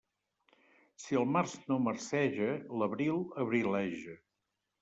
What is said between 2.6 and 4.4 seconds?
l'abril abrileja.